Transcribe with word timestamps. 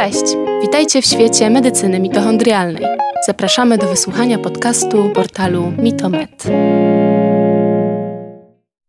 Cześć! 0.00 0.24
Witajcie 0.62 1.02
w 1.02 1.06
świecie 1.06 1.50
medycyny 1.50 2.00
mitochondrialnej. 2.00 2.84
Zapraszamy 3.26 3.78
do 3.78 3.88
wysłuchania 3.88 4.38
podcastu 4.38 5.10
portalu 5.14 5.72
Mitomed. 5.78 6.44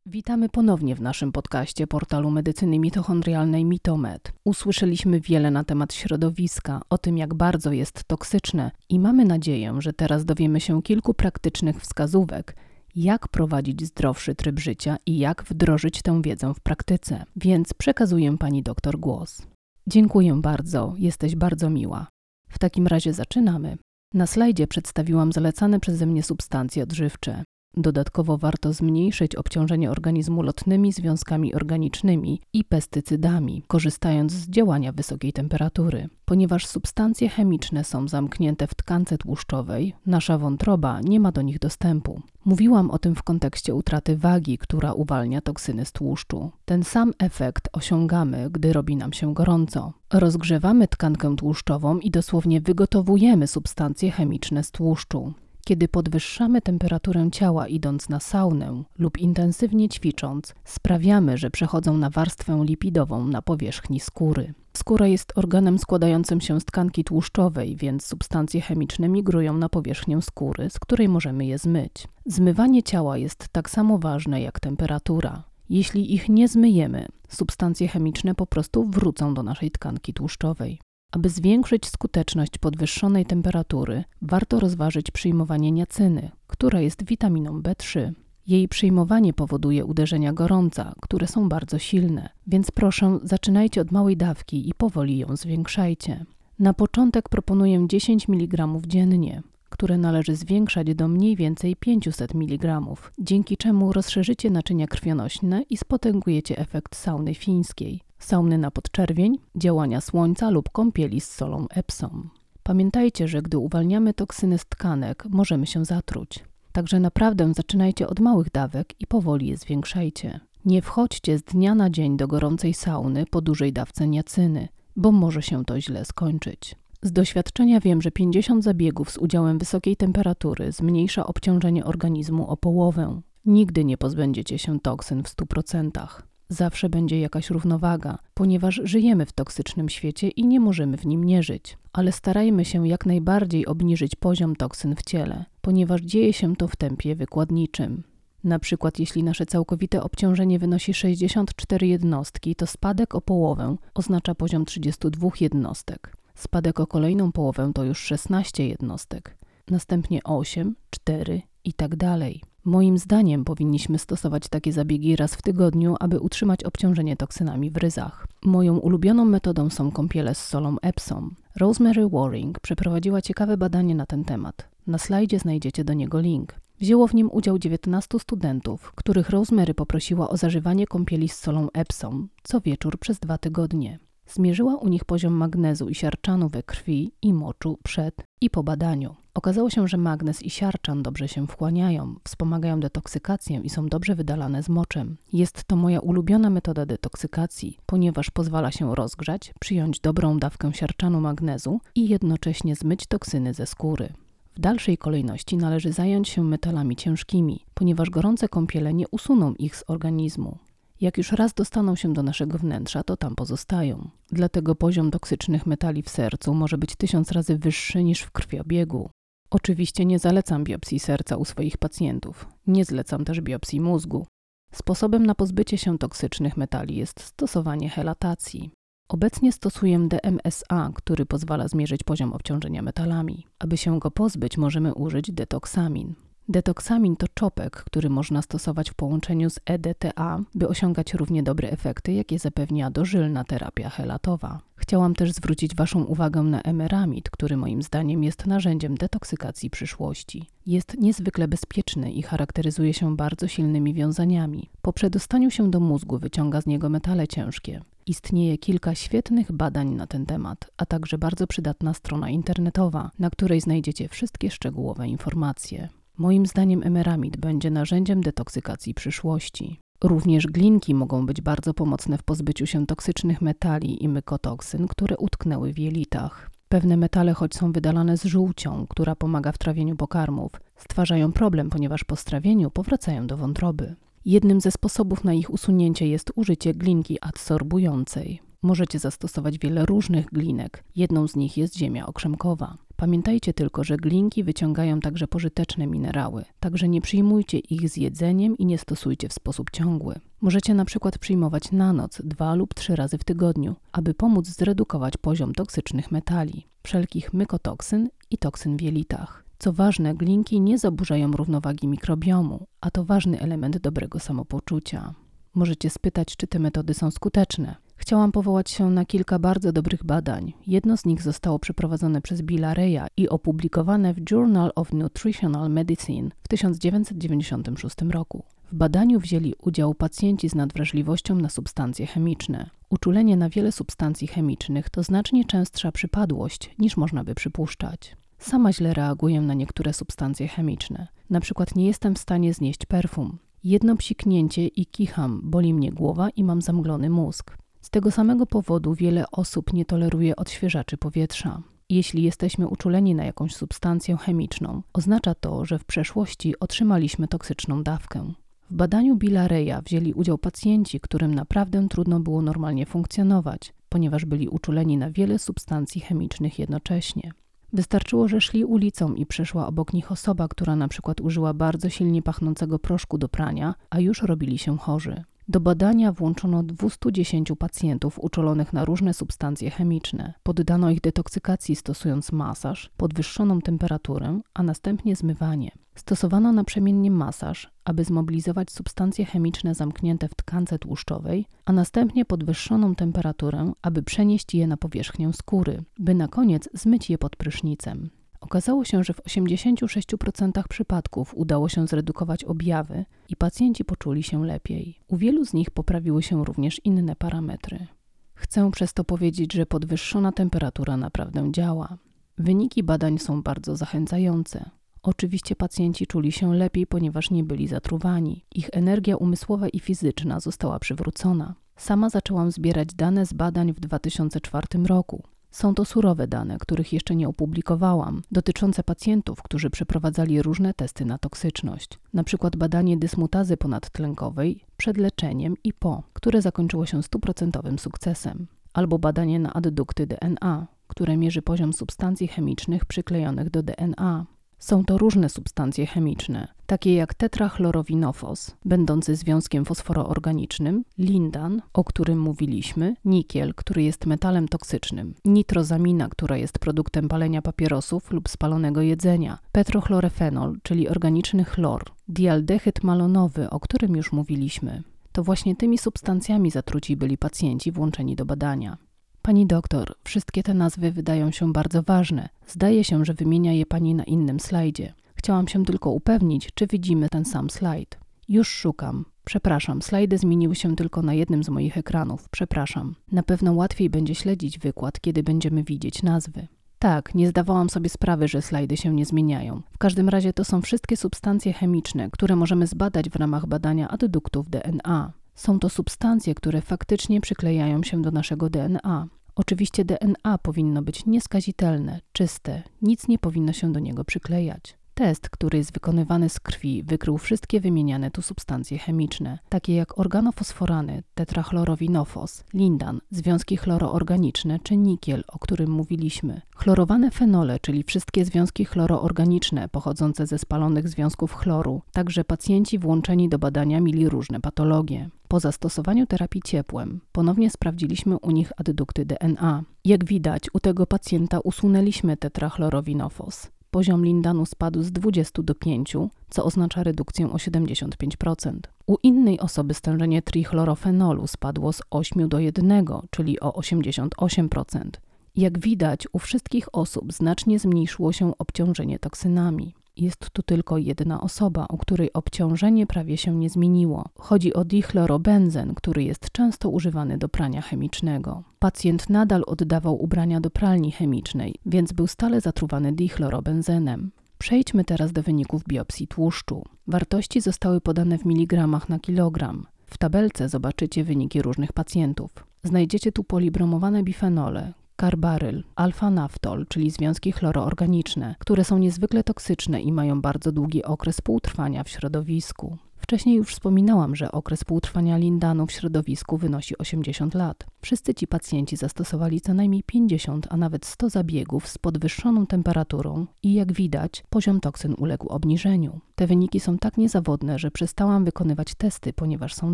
Witamy 0.06 0.50
ponownie 0.50 0.96
w 0.96 1.02
naszym 1.02 1.32
podcaście 1.32 1.88
portalu 1.88 2.32
medycyny 2.32 2.80
mitochondrialnej 2.80 3.66
Mitomed. 3.66 4.34
Usłyszeliśmy 4.44 5.20
wiele 5.20 5.52
na 5.52 5.64
temat 5.64 5.94
środowiska, 5.94 6.82
o 6.90 6.98
tym 6.98 7.18
jak 7.18 7.34
bardzo 7.34 7.72
jest 7.72 8.04
toksyczne 8.04 8.72
i 8.90 9.00
mamy 9.00 9.26
nadzieję, 9.26 9.76
że 9.80 9.94
teraz 9.94 10.26
dowiemy 10.26 10.60
się 10.60 10.82
kilku 10.82 11.14
praktycznych 11.14 11.82
wskazówek, 11.82 12.56
jak 12.96 13.28
prowadzić 13.28 13.86
zdrowszy 13.86 14.36
tryb 14.36 14.60
życia 14.60 14.98
i 15.06 15.18
jak 15.18 15.44
wdrożyć 15.44 16.02
tę 16.02 16.22
wiedzę 16.22 16.54
w 16.54 16.60
praktyce. 16.60 17.24
Więc 17.36 17.74
przekazuję 17.74 18.38
pani 18.38 18.64
doktor 18.64 19.00
głos. 19.00 19.51
Dziękuję 19.92 20.34
bardzo, 20.42 20.94
jesteś 20.98 21.36
bardzo 21.36 21.70
miła. 21.70 22.08
W 22.50 22.60
takim 22.60 22.88
razie 22.88 23.14
zaczynamy. 23.14 23.78
Na 24.14 24.28
slajdzie 24.28 24.68
przedstawiłam 24.68 25.32
zalecane 25.32 25.80
przeze 25.80 26.06
mnie 26.06 26.24
substancje 26.24 26.84
odżywcze. 26.84 27.44
Dodatkowo 27.78 28.38
warto 28.38 28.74
zmniejszyć 28.74 29.36
obciążenie 29.36 29.92
organizmu 29.92 30.42
lotnymi 30.42 30.94
związkami 30.94 31.54
organicznymi 31.54 32.42
i 32.54 32.64
pestycydami, 32.64 33.64
korzystając 33.68 34.32
z 34.32 34.50
działania 34.50 34.92
wysokiej 34.92 35.34
temperatury. 35.34 36.10
Ponieważ 36.26 36.66
substancje 36.66 37.30
chemiczne 37.30 37.84
są 37.84 38.08
zamknięte 38.08 38.68
w 38.68 38.76
tkance 38.76 39.18
tłuszczowej, 39.18 39.94
nasza 40.06 40.38
wątroba 40.38 41.02
nie 41.02 41.20
ma 41.20 41.32
do 41.32 41.42
nich 41.42 41.60
dostępu. 41.60 42.22
Mówiłam 42.46 42.92
o 42.92 43.00
tym 43.00 43.16
w 43.16 43.24
kontekście 43.24 43.76
utraty 43.76 44.18
wagi, 44.18 44.58
która 44.58 44.94
uwalnia 44.94 45.42
toksyny 45.42 45.86
z 45.86 45.92
tłuszczu. 45.92 46.52
Ten 46.66 46.84
sam 46.84 47.14
efekt 47.20 47.70
osiągamy, 47.74 48.50
gdy 48.50 48.74
robi 48.74 48.96
nam 48.96 49.14
się 49.14 49.34
gorąco. 49.34 49.94
Rozgrzewamy 50.14 50.88
tkankę 50.88 51.36
tłuszczową 51.36 52.00
i 52.00 52.12
dosłownie 52.12 52.62
wygotowujemy 52.62 53.48
substancje 53.48 54.12
chemiczne 54.12 54.64
z 54.64 54.72
tłuszczu. 54.72 55.34
Kiedy 55.66 55.88
podwyższamy 55.88 56.62
temperaturę 56.62 57.30
ciała 57.32 57.68
idąc 57.68 58.10
na 58.10 58.20
saunę 58.20 58.84
lub 58.98 59.18
intensywnie 59.18 59.90
ćwicząc, 59.90 60.54
sprawiamy, 60.66 61.38
że 61.38 61.52
przechodzą 61.52 61.98
na 61.98 62.10
warstwę 62.10 62.64
lipidową 62.64 63.28
na 63.28 63.42
powierzchni 63.42 64.00
skóry. 64.00 64.54
Skóra 64.78 65.08
jest 65.08 65.34
organem 65.36 65.80
składającym 65.80 66.42
się 66.42 66.60
z 66.60 66.66
tkanki 66.66 67.04
tłuszczowej, 67.04 67.76
więc 67.76 68.06
substancje 68.06 68.62
chemiczne 68.62 69.10
migrują 69.10 69.58
na 69.58 69.70
powierzchnię 69.70 70.22
skóry, 70.22 70.70
z 70.70 70.80
której 70.80 71.10
możemy 71.10 71.46
je 71.46 71.58
zmyć. 71.58 72.08
Zmywanie 72.26 72.84
ciała 72.84 73.18
jest 73.18 73.48
tak 73.52 73.70
samo 73.70 73.98
ważne 73.98 74.42
jak 74.42 74.60
temperatura. 74.60 75.44
Jeśli 75.70 76.14
ich 76.14 76.30
nie 76.30 76.48
zmyjemy, 76.48 77.08
substancje 77.30 77.88
chemiczne 77.88 78.36
po 78.36 78.46
prostu 78.46 78.86
wrócą 78.86 79.34
do 79.34 79.44
naszej 79.44 79.72
tkanki 79.72 80.14
tłuszczowej. 80.14 80.80
Aby 81.12 81.30
zwiększyć 81.30 81.88
skuteczność 81.88 82.58
podwyższonej 82.58 83.26
temperatury, 83.26 84.04
warto 84.22 84.60
rozważyć 84.60 85.12
przyjmowanie 85.12 85.72
niacyny, 85.72 86.32
która 86.48 86.82
jest 86.82 87.06
witaminą 87.06 87.62
B3. 87.62 88.12
Jej 88.48 88.68
przyjmowanie 88.68 89.34
powoduje 89.34 89.86
uderzenia 89.86 90.34
gorąca, 90.34 90.94
które 91.02 91.28
są 91.28 91.50
bardzo 91.50 91.80
silne, 91.80 92.30
więc 92.48 92.72
proszę 92.72 93.20
zaczynajcie 93.24 93.82
od 93.82 93.92
małej 93.92 94.18
dawki 94.18 94.70
i 94.70 94.74
powoli 94.74 95.18
ją 95.18 95.36
zwiększajcie. 95.36 96.26
Na 96.60 96.74
początek 96.74 97.30
proponuję 97.30 97.86
10 97.88 98.30
mg 98.30 98.68
dziennie, 98.88 99.42
które 99.70 99.98
należy 99.98 100.36
zwiększać 100.36 100.96
do 100.96 101.08
mniej 101.08 101.36
więcej 101.36 101.76
500 101.76 102.36
mg, 102.36 102.82
dzięki 103.20 103.58
czemu 103.58 103.94
rozszerzycie 103.94 104.50
naczynia 104.50 104.88
krwionośne 104.88 105.64
i 105.70 105.78
spotęgujecie 105.78 106.58
efekt 106.58 106.96
sauny 106.96 107.36
fińskiej 107.36 108.02
sauny 108.24 108.58
na 108.58 108.72
podczerwień, 108.72 109.38
działania 109.56 110.02
słońca 110.02 110.50
lub 110.50 110.70
kąpieli 110.70 111.22
z 111.22 111.30
solą 111.30 111.68
Epsom. 111.70 112.30
Pamiętajcie, 112.64 113.28
że 113.28 113.42
gdy 113.42 113.58
uwalniamy 113.58 114.14
toksyny 114.14 114.58
z 114.58 114.66
tkanek, 114.66 115.26
możemy 115.30 115.68
się 115.68 115.86
zatruć. 115.86 116.44
Także 116.72 117.00
naprawdę 117.00 117.54
zaczynajcie 117.54 118.08
od 118.08 118.20
małych 118.20 118.52
dawek 118.52 118.94
i 119.00 119.08
powoli 119.08 119.48
je 119.48 119.58
zwiększajcie. 119.58 120.40
Nie 120.66 120.82
wchodźcie 120.82 121.38
z 121.38 121.44
dnia 121.44 121.76
na 121.76 121.90
dzień 121.90 122.18
do 122.18 122.28
gorącej 122.28 122.74
sauny 122.74 123.26
po 123.26 123.42
dużej 123.42 123.74
dawce 123.74 124.08
niacyny, 124.08 124.68
bo 124.96 125.12
może 125.12 125.42
się 125.42 125.66
to 125.66 125.82
źle 125.82 126.06
skończyć. 126.06 126.76
Z 127.02 127.12
doświadczenia 127.12 127.80
wiem, 127.80 128.02
że 128.02 128.12
50 128.12 128.64
zabiegów 128.64 129.12
z 129.12 129.18
udziałem 129.18 129.58
wysokiej 129.58 129.96
temperatury 129.96 130.72
zmniejsza 130.72 131.28
obciążenie 131.28 131.86
organizmu 131.86 132.48
o 132.48 132.58
połowę. 132.58 133.22
Nigdy 133.46 133.86
nie 133.86 133.98
pozbędziecie 133.98 134.60
się 134.60 134.80
toksyn 134.80 135.24
w 135.24 135.28
100% 135.28 136.31
zawsze 136.52 136.90
będzie 136.90 137.20
jakaś 137.20 137.50
równowaga, 137.50 138.18
ponieważ 138.34 138.82
żyjemy 138.84 139.26
w 139.26 139.32
toksycznym 139.32 139.90
świecie 139.90 140.30
i 140.30 140.46
nie 140.46 140.60
możemy 140.60 140.98
w 140.98 141.06
nim 141.06 141.24
nie 141.24 141.44
żyć. 141.44 141.78
Ale 141.94 142.12
starajmy 142.12 142.66
się 142.66 142.88
jak 142.88 143.06
najbardziej 143.06 143.66
obniżyć 143.66 144.16
poziom 144.16 144.56
toksyn 144.56 144.96
w 144.96 145.04
ciele, 145.04 145.46
ponieważ 145.62 146.02
dzieje 146.02 146.34
się 146.34 146.56
to 146.56 146.68
w 146.68 146.76
tempie 146.76 147.16
wykładniczym. 147.16 148.04
Na 148.44 148.60
przykład, 148.60 149.00
jeśli 149.00 149.24
nasze 149.24 149.46
całkowite 149.46 150.04
obciążenie 150.04 150.60
wynosi 150.60 150.94
64 150.94 151.88
jednostki, 151.88 152.56
to 152.56 152.68
spadek 152.68 153.16
o 153.16 153.22
połowę 153.22 153.76
oznacza 153.94 154.36
poziom 154.36 154.66
32 154.66 155.30
jednostek. 155.40 156.16
Spadek 156.36 156.80
o 156.80 156.88
kolejną 156.88 157.32
połowę 157.32 157.72
to 157.76 157.84
już 157.84 158.00
16 158.00 158.68
jednostek, 158.68 159.38
następnie 159.70 160.24
8, 160.24 160.76
4 160.90 161.42
i 161.64 161.74
tak 161.74 161.96
dalej. 161.96 162.42
Moim 162.66 162.98
zdaniem 162.98 163.46
powinniśmy 163.46 164.00
stosować 164.00 164.48
takie 164.50 164.74
zabiegi 164.74 165.16
raz 165.16 165.36
w 165.36 165.42
tygodniu, 165.42 165.96
aby 166.00 166.20
utrzymać 166.20 166.64
obciążenie 166.64 167.18
toksynami 167.18 167.72
w 167.72 167.78
ryzach. 167.78 168.28
Moją 168.46 168.78
ulubioną 168.78 169.26
metodą 169.26 169.70
są 169.70 169.92
kąpiele 169.92 170.36
z 170.36 170.46
solą 170.46 170.76
Epsom. 170.82 171.36
Rosemary 171.56 172.10
Waring 172.10 172.60
przeprowadziła 172.60 173.22
ciekawe 173.22 173.58
badanie 173.58 173.96
na 173.96 174.06
ten 174.06 174.24
temat. 174.24 174.70
Na 174.88 174.98
slajdzie 174.98 175.40
znajdziecie 175.40 175.84
do 175.84 175.94
niego 175.94 176.20
link. 176.20 176.56
Wzięło 176.80 177.08
w 177.08 177.14
nim 177.14 177.30
udział 177.32 177.60
19 177.60 178.20
studentów, 178.20 178.92
których 178.96 179.30
Rosemary 179.30 179.74
poprosiła 179.74 180.30
o 180.30 180.38
zażywanie 180.38 180.88
kąpieli 180.88 181.30
z 181.30 181.36
solą 181.36 181.68
Epsom 181.74 182.30
co 182.44 182.62
wieczór 182.62 183.00
przez 183.00 183.20
dwa 183.20 183.38
tygodnie. 183.38 184.00
Zmierzyła 184.34 184.76
u 184.76 184.88
nich 184.88 185.06
poziom 185.06 185.34
magnezu 185.34 185.90
i 185.90 185.96
siarczanu 185.96 186.50
we 186.50 186.64
krwi 186.64 187.12
i 187.22 187.34
moczu 187.34 187.78
przed 187.84 188.16
i 188.42 188.50
po 188.50 188.64
badaniu. 188.64 189.16
Okazało 189.34 189.70
się, 189.70 189.88
że 189.88 189.98
magnez 189.98 190.44
i 190.44 190.50
siarczan 190.50 191.04
dobrze 191.04 191.28
się 191.28 191.48
wchłaniają, 191.48 192.16
wspomagają 192.24 192.80
detoksykację 192.80 193.62
i 193.64 193.70
są 193.70 193.88
dobrze 193.88 194.16
wydalane 194.16 194.64
z 194.64 194.70
moczem. 194.70 195.18
Jest 195.34 195.64
to 195.64 195.76
moja 195.76 196.00
ulubiona 196.00 196.50
metoda 196.50 196.86
detoksykacji, 196.86 197.78
ponieważ 197.86 198.32
pozwala 198.32 198.72
się 198.72 198.96
rozgrzać, 198.96 199.54
przyjąć 199.60 200.00
dobrą 200.00 200.40
dawkę 200.40 200.74
siarczanu 200.74 201.22
magnezu 201.22 201.80
i 201.96 202.10
jednocześnie 202.10 202.76
zmyć 202.76 203.08
toksyny 203.08 203.54
ze 203.54 203.66
skóry. 203.66 204.14
W 204.56 204.60
dalszej 204.60 204.98
kolejności 204.98 205.58
należy 205.58 205.92
zająć 205.92 206.30
się 206.30 206.44
metalami 206.44 206.96
ciężkimi, 206.96 207.66
ponieważ 207.74 208.10
gorące 208.10 208.50
kąpiele 208.50 208.94
nie 208.94 209.08
usuną 209.08 209.54
ich 209.54 209.76
z 209.76 209.84
organizmu. 209.88 210.58
Jak 211.02 211.18
już 211.18 211.32
raz 211.32 211.54
dostaną 211.54 211.96
się 211.96 212.14
do 212.14 212.24
naszego 212.24 212.58
wnętrza, 212.58 213.04
to 213.04 213.18
tam 213.18 213.36
pozostają. 213.36 214.10
Dlatego 214.32 214.76
poziom 214.76 215.12
toksycznych 215.12 215.66
metali 215.66 216.04
w 216.04 216.10
sercu 216.10 216.54
może 216.54 216.78
być 216.78 216.96
tysiąc 216.96 217.32
razy 217.32 217.58
wyższy 217.58 218.04
niż 218.04 218.22
w 218.22 218.32
krwiobiegu. 218.32 219.10
Oczywiście 219.50 220.06
nie 220.06 220.20
zalecam 220.20 220.64
biopsji 220.64 221.00
serca 221.00 221.38
u 221.38 221.46
swoich 221.46 221.78
pacjentów. 221.78 222.48
Nie 222.68 222.86
zlecam 222.86 223.26
też 223.26 223.42
biopsji 223.42 223.82
mózgu. 223.82 224.28
Sposobem 224.74 225.26
na 225.26 225.36
pozbycie 225.36 225.78
się 225.78 225.98
toksycznych 225.98 226.58
metali 226.58 226.96
jest 226.96 227.20
stosowanie 227.20 227.90
helatacji. 227.90 228.72
Obecnie 229.10 229.52
stosuję 229.52 230.08
DMSA, 230.08 230.92
który 230.96 231.26
pozwala 231.26 231.68
zmierzyć 231.68 232.04
poziom 232.04 232.34
obciążenia 232.34 232.82
metalami. 232.82 233.48
Aby 233.60 233.78
się 233.78 234.00
go 234.00 234.12
pozbyć, 234.12 234.58
możemy 234.58 234.94
użyć 234.94 235.32
detoksamin. 235.32 236.16
Detoksamin 236.52 237.16
to 237.16 237.28
czopek, 237.34 237.84
który 237.84 238.10
można 238.10 238.42
stosować 238.42 238.90
w 238.90 238.94
połączeniu 238.94 239.50
z 239.50 239.60
EDTA, 239.66 240.40
by 240.56 240.68
osiągać 240.68 241.14
równie 241.14 241.44
dobre 241.44 241.70
efekty, 241.70 242.14
jakie 242.14 242.40
zapewnia 242.40 242.92
dożylna 242.92 243.44
terapia 243.44 243.90
helatowa. 243.90 244.60
Chciałam 244.76 245.16
też 245.16 245.32
zwrócić 245.32 245.76
Waszą 245.76 246.04
uwagę 246.04 246.42
na 246.42 246.62
emeramid, 246.62 247.30
który 247.30 247.58
moim 247.58 247.82
zdaniem 247.82 248.24
jest 248.24 248.46
narzędziem 248.46 248.96
detoksykacji 248.96 249.70
przyszłości. 249.70 250.46
Jest 250.66 250.98
niezwykle 250.98 251.48
bezpieczny 251.48 252.12
i 252.12 252.22
charakteryzuje 252.22 252.94
się 252.94 253.16
bardzo 253.16 253.48
silnymi 253.48 253.94
wiązaniami. 253.94 254.70
Po 254.82 254.94
przedostaniu 254.94 255.52
się 255.52 255.72
do 255.72 255.80
mózgu 255.80 256.18
wyciąga 256.18 256.62
z 256.62 256.66
niego 256.66 256.90
metale 256.90 257.28
ciężkie. 257.28 257.82
Istnieje 258.06 258.58
kilka 258.58 258.96
świetnych 258.96 259.52
badań 259.52 259.90
na 259.90 260.08
ten 260.08 260.26
temat, 260.26 260.72
a 260.78 260.86
także 260.86 261.18
bardzo 261.18 261.48
przydatna 261.48 261.94
strona 261.94 262.30
internetowa, 262.30 263.12
na 263.20 263.30
której 263.30 263.62
znajdziecie 263.62 264.10
wszystkie 264.10 264.52
szczegółowe 264.52 265.08
informacje. 265.08 265.90
Moim 266.22 266.46
zdaniem 266.46 266.84
emeramid 266.84 267.38
będzie 267.38 267.72
narzędziem 267.72 268.22
detoksykacji 268.22 268.94
przyszłości. 268.94 269.80
Również 270.04 270.48
glinki 270.48 270.96
mogą 270.96 271.26
być 271.26 271.42
bardzo 271.42 271.74
pomocne 271.74 272.18
w 272.18 272.24
pozbyciu 272.24 272.66
się 272.66 272.86
toksycznych 272.86 273.42
metali 273.42 274.04
i 274.04 274.10
mykotoksyn, 274.10 274.88
które 274.88 275.18
utknęły 275.18 275.74
w 275.74 275.80
jelitach. 275.80 276.52
Pewne 276.70 276.98
metale, 276.98 277.34
choć 277.34 277.56
są 277.56 277.72
wydalane 277.72 278.18
z 278.18 278.26
żółcią, 278.26 278.86
która 278.90 279.16
pomaga 279.16 279.52
w 279.52 279.58
trawieniu 279.58 279.96
pokarmów, 279.96 280.52
stwarzają 280.78 281.32
problem, 281.32 281.70
ponieważ 281.70 282.04
po 282.04 282.16
strawieniu 282.16 282.72
powracają 282.72 283.28
do 283.28 283.38
wątroby. 283.38 283.96
Jednym 284.26 284.62
ze 284.62 284.72
sposobów 284.72 285.24
na 285.24 285.34
ich 285.34 285.50
usunięcie 285.50 286.08
jest 286.08 286.32
użycie 286.36 286.74
glinki 286.74 287.18
adsorbującej. 287.22 288.42
Możecie 288.62 289.00
zastosować 289.00 289.60
wiele 289.60 289.86
różnych 289.86 290.26
glinek. 290.26 290.84
Jedną 290.96 291.28
z 291.28 291.36
nich 291.36 291.58
jest 291.58 291.78
ziemia 291.78 292.06
okrzemkowa. 292.06 292.78
Pamiętajcie 293.02 293.54
tylko, 293.54 293.84
że 293.84 293.98
glinki 293.98 294.44
wyciągają 294.44 295.00
także 295.00 295.28
pożyteczne 295.28 295.88
minerały, 295.88 296.46
także 296.60 296.90
nie 296.90 297.02
przyjmujcie 297.02 297.60
ich 297.60 297.90
z 297.90 297.98
jedzeniem 297.98 298.58
i 298.58 298.66
nie 298.66 298.78
stosujcie 298.78 299.30
w 299.30 299.34
sposób 299.34 299.72
ciągły. 299.72 300.16
Możecie 300.42 300.74
na 300.74 300.86
przykład 300.86 301.18
przyjmować 301.18 301.72
na 301.72 301.94
noc 301.94 302.22
dwa 302.24 302.56
lub 302.56 302.74
trzy 302.74 302.96
razy 302.96 303.18
w 303.18 303.24
tygodniu, 303.24 303.76
aby 303.92 304.14
pomóc 304.14 304.48
zredukować 304.48 305.18
poziom 305.18 305.54
toksycznych 305.54 306.12
metali, 306.12 306.68
wszelkich 306.84 307.34
mykotoksyn 307.34 308.10
i 308.30 308.38
toksyn 308.38 308.78
w 308.78 308.82
jelitach. 308.82 309.44
Co 309.60 309.74
ważne, 309.74 310.16
glinki 310.16 310.62
nie 310.62 310.78
zaburzają 310.78 311.32
równowagi 311.32 311.88
mikrobiomu, 311.88 312.66
a 312.82 312.92
to 312.92 313.04
ważny 313.04 313.40
element 313.40 313.78
dobrego 313.78 314.20
samopoczucia. 314.20 315.14
Możecie 315.54 315.90
spytać, 315.90 316.36
czy 316.36 316.48
te 316.48 316.60
metody 316.60 316.94
są 316.94 317.12
skuteczne. 317.12 317.76
Chciałam 318.02 318.32
powołać 318.32 318.72
się 318.72 318.90
na 318.90 319.06
kilka 319.06 319.40
bardzo 319.40 319.72
dobrych 319.72 320.04
badań. 320.04 320.54
Jedno 320.68 320.98
z 320.98 321.06
nich 321.06 321.22
zostało 321.22 321.60
przeprowadzone 321.60 322.22
przez 322.22 322.42
Billa 322.42 322.74
Reya 322.74 323.02
i 323.18 323.30
opublikowane 323.30 324.14
w 324.14 324.32
Journal 324.32 324.72
of 324.76 324.94
Nutritional 324.94 325.70
Medicine 325.70 326.30
w 326.44 326.48
1996 326.48 327.96
roku. 328.10 328.44
W 328.72 328.76
badaniu 328.76 329.20
wzięli 329.20 329.54
udział 329.62 329.94
pacjenci 329.94 330.50
z 330.50 330.56
nadwrażliwością 330.56 331.36
na 331.36 331.50
substancje 331.50 332.08
chemiczne. 332.08 332.70
Uczulenie 332.90 333.38
na 333.38 333.50
wiele 333.50 333.72
substancji 333.72 334.28
chemicznych 334.28 334.90
to 334.90 335.04
znacznie 335.04 335.46
częstsza 335.46 335.92
przypadłość 335.92 336.76
niż 336.80 336.98
można 336.98 337.24
by 337.24 337.36
przypuszczać. 337.36 338.16
Sama 338.38 338.74
źle 338.74 338.94
reaguję 338.94 339.42
na 339.42 339.54
niektóre 339.54 339.94
substancje 339.94 340.48
chemiczne. 340.48 341.08
Na 341.30 341.40
przykład 341.40 341.76
nie 341.76 341.88
jestem 341.88 342.16
w 342.16 342.20
stanie 342.20 342.54
znieść 342.54 342.86
perfum. 342.86 343.38
Jedno 343.64 343.96
psiknięcie 343.96 344.68
i 344.68 344.86
kicham, 344.86 345.42
boli 345.44 345.74
mnie 345.74 345.92
głowa 345.92 346.30
i 346.30 346.44
mam 346.44 346.62
zamglony 346.62 347.10
mózg. 347.10 347.61
Tego 347.92 348.12
samego 348.12 348.46
powodu 348.46 348.94
wiele 348.94 349.32
osób 349.32 349.74
nie 349.74 349.86
toleruje 349.86 350.36
odświeżaczy 350.36 350.98
powietrza. 350.98 351.62
Jeśli 351.90 352.24
jesteśmy 352.24 352.68
uczuleni 352.68 353.16
na 353.16 353.26
jakąś 353.26 353.56
substancję 353.56 354.18
chemiczną, 354.18 354.82
oznacza 354.94 355.36
to, 355.36 355.66
że 355.66 355.80
w 355.80 355.86
przeszłości 355.86 356.60
otrzymaliśmy 356.60 357.28
toksyczną 357.28 357.84
dawkę. 357.84 358.34
W 358.70 358.76
badaniu 358.76 359.16
Billa 359.16 359.48
Reya 359.48 359.82
wzięli 359.86 360.14
udział 360.14 360.38
pacjenci, 360.38 361.00
którym 361.00 361.36
naprawdę 361.36 361.88
trudno 361.90 362.20
było 362.20 362.42
normalnie 362.42 362.86
funkcjonować, 362.86 363.74
ponieważ 363.90 364.26
byli 364.26 364.48
uczuleni 364.48 364.98
na 364.98 365.12
wiele 365.12 365.40
substancji 365.40 366.02
chemicznych 366.02 366.60
jednocześnie. 366.60 367.32
Wystarczyło, 367.74 368.28
że 368.28 368.42
szli 368.42 368.66
ulicą 368.66 369.14
i 369.14 369.26
przeszła 369.26 369.68
obok 369.68 369.94
nich 369.94 370.12
osoba, 370.12 370.48
która 370.48 370.76
na 370.76 370.88
przykład 370.88 371.22
użyła 371.22 371.54
bardzo 371.54 371.90
silnie 371.90 372.22
pachnącego 372.22 372.80
proszku 372.80 373.18
do 373.18 373.30
prania, 373.30 373.76
a 373.90 374.00
już 374.00 374.22
robili 374.22 374.58
się 374.58 374.78
chorzy. 374.78 375.24
Do 375.52 375.60
badania 375.60 376.12
włączono 376.12 376.64
210 376.64 377.52
pacjentów 377.60 378.20
uczulonych 378.20 378.74
na 378.74 378.86
różne 378.86 379.14
substancje 379.14 379.70
chemiczne. 379.72 380.34
Poddano 380.44 380.90
ich 380.90 381.02
detoksykacji 381.02 381.76
stosując 381.76 382.32
masaż, 382.32 382.92
podwyższoną 382.98 383.62
temperaturę, 383.62 384.40
a 384.54 384.64
następnie 384.64 385.16
zmywanie. 385.16 385.72
Stosowano 385.96 386.52
naprzemiennie 386.52 387.12
masaż, 387.12 387.72
aby 387.86 388.04
zmobilizować 388.04 388.72
substancje 388.72 389.26
chemiczne 389.26 389.76
zamknięte 389.76 390.28
w 390.28 390.36
tkance 390.36 390.80
tłuszczowej, 390.80 391.46
a 391.66 391.72
następnie 391.74 392.26
podwyższoną 392.26 392.96
temperaturę, 392.96 393.72
aby 393.82 394.04
przenieść 394.04 394.54
je 394.54 394.68
na 394.68 394.78
powierzchnię 394.78 395.34
skóry, 395.34 395.84
by 396.00 396.16
na 396.16 396.28
koniec 396.28 396.70
zmyć 396.74 397.10
je 397.10 397.18
pod 397.18 397.36
prysznicem. 397.36 398.10
Okazało 398.42 398.86
się, 398.86 399.04
że 399.04 399.14
w 399.14 399.22
86% 399.24 400.64
przypadków 400.70 401.34
udało 401.38 401.70
się 401.70 401.88
zredukować 401.88 402.44
objawy 402.44 403.06
i 403.30 403.36
pacjenci 403.36 403.86
poczuli 403.86 404.24
się 404.24 404.46
lepiej. 404.46 405.00
U 405.08 405.18
wielu 405.18 405.46
z 405.46 405.54
nich 405.54 405.72
poprawiły 405.72 406.24
się 406.24 406.46
również 406.46 406.82
inne 406.86 407.16
parametry. 407.16 407.88
Chcę 408.34 408.72
przez 408.72 408.94
to 408.94 409.04
powiedzieć, 409.04 409.54
że 409.54 409.66
podwyższona 409.66 410.32
temperatura 410.32 410.98
naprawdę 410.98 411.52
działa. 411.52 411.98
Wyniki 412.38 412.84
badań 412.84 413.18
są 413.18 413.42
bardzo 413.42 413.76
zachęcające. 413.76 414.70
Oczywiście 415.04 415.56
pacjenci 415.56 416.08
czuli 416.08 416.32
się 416.32 416.56
lepiej, 416.56 416.88
ponieważ 416.88 417.32
nie 417.32 417.44
byli 417.44 417.68
zatruwani. 417.68 418.46
Ich 418.56 418.70
energia 418.74 419.18
umysłowa 419.18 419.70
i 419.70 419.80
fizyczna 419.80 420.40
została 420.40 420.80
przywrócona. 420.80 421.56
Sama 421.76 422.10
zaczęłam 422.10 422.52
zbierać 422.52 422.94
dane 422.96 423.26
z 423.26 423.34
badań 423.34 423.74
w 423.74 423.80
2004 423.80 424.68
roku. 424.86 425.24
Są 425.52 425.76
to 425.76 425.86
surowe 425.86 426.28
dane, 426.28 426.58
których 426.58 426.94
jeszcze 426.94 427.16
nie 427.16 427.28
opublikowałam, 427.28 428.22
dotyczące 428.32 428.84
pacjentów, 428.84 429.44
którzy 429.44 429.70
przeprowadzali 429.70 430.42
różne 430.42 430.74
testy 430.74 431.06
na 431.06 431.18
toksyczność, 431.18 432.00
przykład 432.24 432.56
badanie 432.56 432.98
dysmutazy 432.98 433.58
ponadtlenkowej 433.58 434.66
przed 434.78 434.98
leczeniem 434.98 435.56
i 435.64 435.74
po, 435.74 436.04
które 436.14 436.42
zakończyło 436.42 436.86
się 436.86 437.04
stuprocentowym 437.04 437.80
sukcesem, 437.80 438.48
albo 438.74 439.00
badanie 439.00 439.40
na 439.40 439.54
addukty 439.54 440.08
DNA, 440.08 440.68
które 440.88 441.18
mierzy 441.18 441.42
poziom 441.42 441.74
substancji 441.74 442.28
chemicznych 442.28 442.86
przyklejonych 442.86 443.50
do 443.50 443.64
DNA. 443.64 444.26
Są 444.62 444.86
to 444.86 444.98
różne 444.98 445.30
substancje 445.30 445.86
chemiczne, 445.86 446.48
takie 446.66 446.94
jak 446.94 447.14
tetrachlorowinofos, 447.14 448.56
będący 448.66 449.16
związkiem 449.16 449.66
fosforoorganicznym, 449.66 450.84
lindan, 450.98 451.62
o 451.74 451.84
którym 451.84 452.20
mówiliśmy, 452.20 452.96
nikiel, 453.06 453.54
który 453.56 453.84
jest 453.84 454.06
metalem 454.06 454.48
toksycznym, 454.48 455.14
nitrozamina, 455.26 456.10
która 456.10 456.38
jest 456.38 456.60
produktem 456.60 457.08
palenia 457.08 457.42
papierosów 457.42 458.12
lub 458.12 458.30
spalonego 458.30 458.82
jedzenia, 458.82 459.40
petrochlorefenol, 459.52 460.58
czyli 460.64 460.90
organiczny 460.90 461.44
chlor, 461.44 461.84
dialdehyd 462.08 462.84
malonowy, 462.84 463.50
o 463.50 463.60
którym 463.60 463.96
już 463.96 464.12
mówiliśmy. 464.12 464.84
To 465.12 465.24
właśnie 465.24 465.56
tymi 465.56 465.78
substancjami 465.78 466.52
zatruci 466.52 466.98
byli 466.98 467.18
pacjenci 467.18 467.72
włączeni 467.72 468.16
do 468.16 468.26
badania. 468.26 468.78
Pani 469.22 469.48
doktor, 469.48 469.96
wszystkie 470.04 470.44
te 470.44 470.54
nazwy 470.54 470.92
wydają 470.92 471.32
się 471.32 471.54
bardzo 471.54 471.84
ważne. 471.84 472.30
Zdaje 472.48 472.84
się, 472.84 473.06
że 473.06 473.14
wymienia 473.14 473.54
je 473.54 473.66
pani 473.66 473.96
na 473.96 474.04
innym 474.04 474.40
slajdzie. 474.40 474.94
Chciałam 475.16 475.48
się 475.48 475.66
tylko 475.66 475.90
upewnić, 475.90 476.50
czy 476.54 476.68
widzimy 476.68 477.10
ten 477.10 477.26
sam 477.26 477.50
slajd. 477.50 478.00
Już 478.30 478.48
szukam. 478.48 479.06
Przepraszam, 479.26 479.82
slajdy 479.82 480.18
zmieniły 480.18 480.56
się 480.56 480.76
tylko 480.76 481.02
na 481.02 481.14
jednym 481.14 481.44
z 481.44 481.50
moich 481.50 481.78
ekranów. 481.78 482.30
Przepraszam. 482.30 482.96
Na 483.12 483.24
pewno 483.24 483.54
łatwiej 483.54 483.90
będzie 483.90 484.16
śledzić 484.16 484.60
wykład, 484.60 485.00
kiedy 485.02 485.24
będziemy 485.24 485.64
widzieć 485.64 486.04
nazwy. 486.04 486.48
Tak, 486.80 487.16
nie 487.16 487.30
zdawałam 487.30 487.70
sobie 487.70 487.90
sprawy, 487.90 488.28
że 488.28 488.42
slajdy 488.42 488.78
się 488.78 488.94
nie 488.94 489.06
zmieniają. 489.06 489.62
W 489.72 489.78
każdym 489.78 490.10
razie 490.10 490.34
to 490.34 490.44
są 490.44 490.62
wszystkie 490.62 490.98
substancje 490.98 491.54
chemiczne, 491.54 492.10
które 492.12 492.36
możemy 492.36 492.68
zbadać 492.68 493.10
w 493.10 493.16
ramach 493.16 493.46
badania 493.46 493.90
adduktów 493.90 494.50
DNA. 494.50 495.14
Są 495.36 495.60
to 495.60 495.70
substancje, 495.70 496.36
które 496.36 496.62
faktycznie 496.62 497.22
przyklejają 497.22 497.84
się 497.84 498.02
do 498.02 498.12
naszego 498.12 498.50
DNA. 498.50 499.08
Oczywiście 499.36 499.86
DNA 499.86 500.38
powinno 500.38 500.82
być 500.82 501.06
nieskazitelne, 501.06 502.02
czyste, 502.14 502.64
nic 502.82 503.08
nie 503.08 503.20
powinno 503.20 503.54
się 503.54 503.72
do 503.72 503.80
niego 503.80 504.06
przyklejać. 504.06 504.81
Test, 504.94 505.30
który 505.30 505.58
jest 505.58 505.74
wykonywany 505.74 506.30
z 506.30 506.40
krwi, 506.40 506.84
wykrył 506.84 507.18
wszystkie 507.18 507.62
wymieniane 507.62 508.12
tu 508.12 508.22
substancje 508.22 508.78
chemiczne, 508.78 509.40
takie 509.50 509.76
jak 509.76 510.00
organofosforany, 510.00 511.04
tetrachlorowinofos, 511.16 512.44
lindan, 512.54 513.02
związki 513.12 513.58
chloroorganiczne 513.58 514.60
czy 514.60 514.78
nikiel, 514.78 515.24
o 515.28 515.40
którym 515.40 515.72
mówiliśmy. 515.72 516.42
Chlorowane 516.56 517.12
fenole, 517.12 517.60
czyli 517.60 517.84
wszystkie 517.84 518.26
związki 518.26 518.66
chloroorganiczne 518.66 519.70
pochodzące 519.70 520.28
ze 520.28 520.40
spalonych 520.40 520.90
związków 520.90 521.34
chloru. 521.34 521.82
Także 521.92 522.24
pacjenci 522.24 522.80
włączeni 522.80 523.30
do 523.30 523.40
badania 523.40 523.82
mieli 523.82 524.10
różne 524.10 524.40
patologie. 524.40 525.10
Po 525.28 525.40
zastosowaniu 525.40 526.08
terapii 526.08 526.42
ciepłem 526.46 527.02
ponownie 527.12 527.50
sprawdziliśmy 527.50 528.18
u 528.18 528.32
nich 528.32 528.52
addukty 528.58 529.06
DNA. 529.06 529.64
Jak 529.86 530.06
widać, 530.06 530.44
u 530.54 530.60
tego 530.60 530.88
pacjenta 530.88 531.40
usunęliśmy 531.40 532.18
tetrachlorowinofos 532.18 533.52
poziom 533.72 534.06
lindanu 534.06 534.46
spadł 534.46 534.84
z 534.84 534.92
20 534.92 535.44
do 535.44 535.56
5, 535.56 535.94
co 536.30 536.44
oznacza 536.44 536.84
redukcję 536.84 537.32
o 537.32 537.36
75%. 537.36 538.60
U 538.88 538.98
innej 539.04 539.40
osoby 539.40 539.74
stężenie 539.74 540.22
trichlorofenolu 540.22 541.28
spadło 541.28 541.74
z 541.74 541.82
8 541.90 542.30
do 542.30 542.40
1, 542.40 542.86
czyli 543.10 543.40
o 543.40 543.50
88%. 543.50 544.90
Jak 545.36 545.60
widać, 545.60 546.08
u 546.14 546.20
wszystkich 546.20 546.76
osób 546.76 547.14
znacznie 547.14 547.60
zmniejszyło 547.60 548.14
się 548.14 548.38
obciążenie 548.38 549.00
toksynami. 549.00 549.74
Jest 549.98 550.30
tu 550.30 550.44
tylko 550.44 550.78
jedna 550.78 551.22
osoba, 551.22 551.66
u 551.70 551.78
której 551.78 552.14
obciążenie 552.14 552.88
prawie 552.88 553.18
się 553.18 553.36
nie 553.36 553.50
zmieniło. 553.50 554.06
Chodzi 554.20 554.54
o 554.54 554.66
dichlorobenzen, 554.66 555.76
który 555.76 556.04
jest 556.04 556.32
często 556.32 556.70
używany 556.70 557.18
do 557.18 557.30
prania 557.30 557.62
chemicznego. 557.62 558.44
Pacjent 558.60 559.10
nadal 559.10 559.44
oddawał 559.48 560.04
ubrania 560.04 560.42
do 560.42 560.50
pralni 560.50 560.92
chemicznej, 560.92 561.56
więc 561.66 561.94
był 561.94 562.08
stale 562.08 562.42
zatruwany 562.42 562.94
dichlorobenzenem. 562.94 564.12
Przejdźmy 564.38 564.86
teraz 564.86 565.12
do 565.12 565.24
wyników 565.24 565.64
biopsji 565.68 566.08
tłuszczu. 566.08 566.64
Wartości 566.88 567.42
zostały 567.42 567.82
podane 567.82 568.18
w 568.18 568.26
miligramach 568.26 568.90
na 568.90 569.00
kilogram. 569.00 569.66
W 569.86 569.98
tabelce 569.98 570.50
zobaczycie 570.50 571.04
wyniki 571.04 571.42
różnych 571.42 571.74
pacjentów. 571.74 572.32
Znajdziecie 572.64 573.12
tu 573.12 573.24
polibromowane 573.24 574.04
bifenole, 574.04 574.74
karbaryl, 575.02 575.64
alfa-naftol, 575.76 576.66
czyli 576.68 576.92
związki 576.92 577.32
chloroorganiczne, 577.32 578.36
które 578.40 578.64
są 578.64 578.78
niezwykle 578.78 579.24
toksyczne 579.24 579.82
i 579.82 579.92
mają 579.92 580.22
bardzo 580.22 580.52
długi 580.52 580.84
okres 580.84 581.22
półtrwania 581.22 581.84
w 581.84 581.90
środowisku. 581.90 582.78
Wcześniej 583.12 583.36
już 583.36 583.52
wspominałam, 583.52 584.16
że 584.16 584.32
okres 584.32 584.64
półtrwania 584.64 585.18
lindanu 585.18 585.68
w 585.68 585.72
środowisku 585.72 586.38
wynosi 586.38 586.78
80 586.78 587.36
lat. 587.36 587.66
Wszyscy 587.82 588.14
ci 588.14 588.28
pacjenci 588.28 588.78
zastosowali 588.78 589.42
co 589.42 589.54
najmniej 589.54 589.84
50, 589.84 590.48
a 590.50 590.58
nawet 590.58 590.86
100 590.86 591.10
zabiegów 591.10 591.68
z 591.68 591.78
podwyższoną 591.78 592.48
temperaturą 592.48 593.26
i 593.44 593.54
jak 593.54 593.74
widać, 593.74 594.24
poziom 594.30 594.60
toksyn 594.60 594.96
uległ 594.98 595.28
obniżeniu. 595.28 596.00
Te 596.16 596.28
wyniki 596.28 596.60
są 596.60 596.78
tak 596.78 596.98
niezawodne, 596.98 597.60
że 597.60 597.72
przestałam 597.72 598.26
wykonywać 598.26 598.76
testy, 598.76 599.14
ponieważ 599.14 599.54
są 599.54 599.74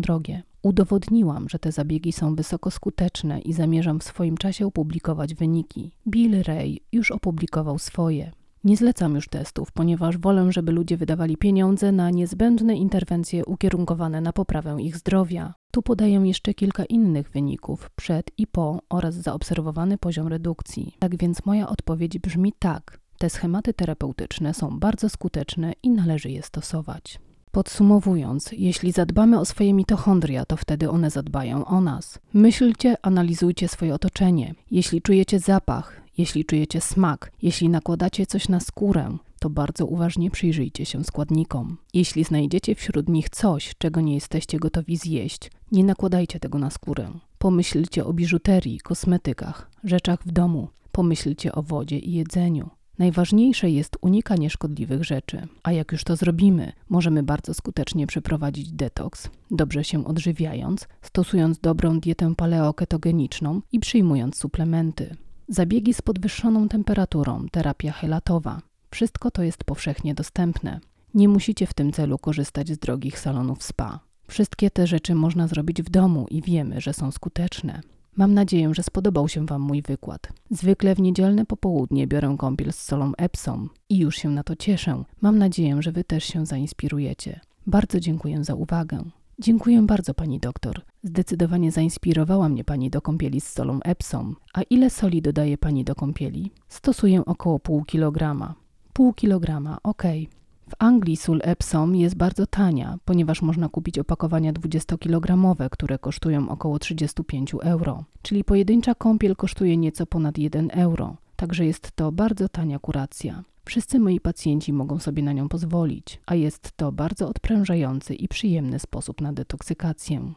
drogie. 0.00 0.42
Udowodniłam, 0.62 1.48
że 1.48 1.58
te 1.58 1.72
zabiegi 1.72 2.12
są 2.12 2.34
wysoko 2.34 2.70
skuteczne 2.70 3.40
i 3.40 3.52
zamierzam 3.52 4.00
w 4.00 4.04
swoim 4.04 4.36
czasie 4.36 4.66
opublikować 4.66 5.34
wyniki. 5.34 5.92
Bill 6.08 6.42
Ray 6.42 6.80
już 6.92 7.10
opublikował 7.10 7.78
swoje. 7.78 8.32
Nie 8.64 8.76
zlecam 8.76 9.14
już 9.14 9.28
testów, 9.28 9.72
ponieważ 9.72 10.18
wolę, 10.18 10.52
żeby 10.52 10.72
ludzie 10.72 10.96
wydawali 10.96 11.36
pieniądze 11.36 11.92
na 11.92 12.10
niezbędne 12.10 12.76
interwencje 12.76 13.44
ukierunkowane 13.44 14.20
na 14.20 14.32
poprawę 14.32 14.76
ich 14.80 14.96
zdrowia. 14.96 15.54
Tu 15.70 15.82
podaję 15.82 16.20
jeszcze 16.24 16.54
kilka 16.54 16.84
innych 16.84 17.30
wyników 17.30 17.90
przed 17.96 18.30
i 18.38 18.46
po 18.46 18.80
oraz 18.88 19.14
zaobserwowany 19.14 19.98
poziom 19.98 20.26
redukcji. 20.26 20.96
Tak 20.98 21.16
więc 21.16 21.46
moja 21.46 21.68
odpowiedź 21.68 22.18
brzmi 22.18 22.52
tak. 22.58 23.00
Te 23.18 23.30
schematy 23.30 23.74
terapeutyczne 23.74 24.54
są 24.54 24.78
bardzo 24.78 25.08
skuteczne 25.08 25.72
i 25.82 25.90
należy 25.90 26.30
je 26.30 26.42
stosować. 26.42 27.20
Podsumowując, 27.50 28.50
jeśli 28.52 28.92
zadbamy 28.92 29.40
o 29.40 29.44
swoje 29.44 29.74
mitochondria, 29.74 30.44
to 30.44 30.56
wtedy 30.56 30.90
one 30.90 31.10
zadbają 31.10 31.64
o 31.64 31.80
nas. 31.80 32.18
Myślcie, 32.34 32.96
analizujcie 33.02 33.68
swoje 33.68 33.94
otoczenie. 33.94 34.54
Jeśli 34.70 35.02
czujecie 35.02 35.38
zapach, 35.38 36.00
jeśli 36.18 36.44
czujecie 36.44 36.80
smak, 36.80 37.32
jeśli 37.42 37.68
nakładacie 37.68 38.26
coś 38.26 38.48
na 38.48 38.60
skórę, 38.60 39.18
to 39.38 39.50
bardzo 39.50 39.86
uważnie 39.86 40.30
przyjrzyjcie 40.30 40.84
się 40.84 41.04
składnikom. 41.04 41.76
Jeśli 41.94 42.24
znajdziecie 42.24 42.74
wśród 42.74 43.08
nich 43.08 43.30
coś, 43.30 43.74
czego 43.78 44.00
nie 44.00 44.14
jesteście 44.14 44.58
gotowi 44.58 44.96
zjeść, 44.96 45.50
nie 45.72 45.84
nakładajcie 45.84 46.40
tego 46.40 46.58
na 46.58 46.70
skórę. 46.70 47.10
Pomyślcie 47.38 48.04
o 48.04 48.12
biżuterii, 48.12 48.80
kosmetykach, 48.80 49.70
rzeczach 49.84 50.22
w 50.26 50.32
domu. 50.32 50.68
Pomyślcie 50.92 51.52
o 51.52 51.62
wodzie 51.62 51.98
i 51.98 52.12
jedzeniu. 52.12 52.70
Najważniejsze 52.98 53.70
jest 53.70 53.96
unikanie 54.00 54.50
szkodliwych 54.50 55.04
rzeczy, 55.04 55.46
a 55.62 55.72
jak 55.72 55.92
już 55.92 56.04
to 56.04 56.16
zrobimy, 56.16 56.72
możemy 56.88 57.22
bardzo 57.22 57.54
skutecznie 57.54 58.06
przeprowadzić 58.06 58.72
detoks, 58.72 59.30
dobrze 59.50 59.84
się 59.84 60.06
odżywiając, 60.06 60.88
stosując 61.02 61.58
dobrą 61.58 62.00
dietę 62.00 62.34
paleoketogeniczną 62.34 63.60
i 63.72 63.80
przyjmując 63.80 64.36
suplementy. 64.36 65.16
Zabiegi 65.50 65.94
z 65.94 66.02
podwyższoną 66.02 66.68
temperaturą, 66.68 67.46
terapia 67.50 67.92
helatowa. 67.92 68.62
Wszystko 68.90 69.30
to 69.30 69.42
jest 69.42 69.64
powszechnie 69.64 70.14
dostępne. 70.14 70.80
Nie 71.14 71.28
musicie 71.28 71.66
w 71.66 71.74
tym 71.74 71.92
celu 71.92 72.18
korzystać 72.18 72.68
z 72.68 72.78
drogich 72.78 73.18
salonów 73.18 73.62
spa. 73.62 74.00
Wszystkie 74.26 74.70
te 74.70 74.86
rzeczy 74.86 75.14
można 75.14 75.48
zrobić 75.48 75.82
w 75.82 75.90
domu 75.90 76.26
i 76.30 76.42
wiemy, 76.42 76.80
że 76.80 76.92
są 76.92 77.10
skuteczne. 77.10 77.80
Mam 78.16 78.34
nadzieję, 78.34 78.74
że 78.74 78.82
spodobał 78.82 79.28
się 79.28 79.46
Wam 79.46 79.62
mój 79.62 79.82
wykład. 79.82 80.28
Zwykle 80.50 80.94
w 80.94 81.00
niedzielne 81.00 81.46
popołudnie 81.46 82.06
biorę 82.06 82.36
kąpiel 82.38 82.72
z 82.72 82.82
solą 82.82 83.12
Epsom 83.18 83.70
i 83.88 83.98
już 83.98 84.16
się 84.16 84.28
na 84.28 84.42
to 84.42 84.56
cieszę. 84.56 85.04
Mam 85.20 85.38
nadzieję, 85.38 85.82
że 85.82 85.92
Wy 85.92 86.04
też 86.04 86.24
się 86.24 86.46
zainspirujecie. 86.46 87.40
Bardzo 87.66 88.00
dziękuję 88.00 88.44
za 88.44 88.54
uwagę. 88.54 89.04
Dziękuję 89.40 89.82
bardzo, 89.82 90.14
pani 90.14 90.38
doktor. 90.38 90.80
Zdecydowanie 91.02 91.72
zainspirowała 91.72 92.48
mnie 92.48 92.64
pani 92.64 92.90
do 92.90 93.02
kąpieli 93.02 93.40
z 93.40 93.48
solą 93.48 93.80
Epsom. 93.84 94.36
A 94.54 94.62
ile 94.62 94.90
soli 94.90 95.22
dodaje 95.22 95.58
pani 95.58 95.84
do 95.84 95.94
kąpieli? 95.94 96.50
Stosuję 96.68 97.24
około 97.24 97.58
pół 97.58 97.84
kilograma. 97.84 98.54
Pół 98.92 99.12
kilograma. 99.12 99.78
Okay. 99.82 100.26
W 100.68 100.74
Anglii 100.78 101.16
sól 101.16 101.40
Epsom 101.42 101.96
jest 101.96 102.16
bardzo 102.16 102.46
tania, 102.46 102.98
ponieważ 103.04 103.42
można 103.42 103.68
kupić 103.68 103.98
opakowania 103.98 104.52
20-kilogramowe, 104.52 105.68
które 105.70 105.98
kosztują 105.98 106.48
około 106.48 106.78
35 106.78 107.54
euro. 107.62 108.04
Czyli 108.22 108.44
pojedyncza 108.44 108.94
kąpiel 108.94 109.36
kosztuje 109.36 109.76
nieco 109.76 110.06
ponad 110.06 110.38
1 110.38 110.70
euro 110.70 111.16
także 111.38 111.66
jest 111.66 111.92
to 111.96 112.12
bardzo 112.12 112.48
tania 112.48 112.78
kuracja. 112.78 113.44
Wszyscy 113.64 113.98
moi 113.98 114.20
pacjenci 114.20 114.72
mogą 114.72 114.98
sobie 114.98 115.22
na 115.22 115.32
nią 115.32 115.48
pozwolić, 115.48 116.20
a 116.26 116.34
jest 116.34 116.72
to 116.76 116.92
bardzo 116.92 117.28
odprężający 117.28 118.14
i 118.14 118.28
przyjemny 118.28 118.78
sposób 118.78 119.20
na 119.20 119.32
detoksykację. 119.32 120.32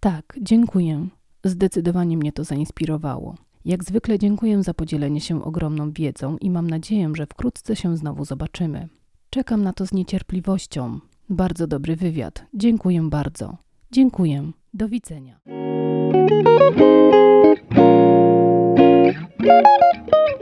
Tak, 0.00 0.38
dziękuję. 0.40 1.08
Zdecydowanie 1.44 2.16
mnie 2.16 2.32
to 2.32 2.44
zainspirowało. 2.44 3.34
Jak 3.64 3.84
zwykle 3.84 4.18
dziękuję 4.18 4.62
za 4.62 4.74
podzielenie 4.74 5.20
się 5.20 5.44
ogromną 5.44 5.92
wiedzą 5.92 6.36
i 6.36 6.50
mam 6.50 6.70
nadzieję, 6.70 7.12
że 7.14 7.26
wkrótce 7.26 7.76
się 7.76 7.96
znowu 7.96 8.24
zobaczymy. 8.24 8.88
Czekam 9.30 9.62
na 9.62 9.72
to 9.72 9.86
z 9.86 9.92
niecierpliwością. 9.92 11.00
Bardzo 11.28 11.66
dobry 11.66 11.96
wywiad. 11.96 12.46
Dziękuję 12.54 13.02
bardzo. 13.02 13.56
Dziękuję. 13.92 14.52
Do 14.74 14.88
widzenia. 14.88 15.40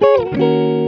Música 0.00 0.79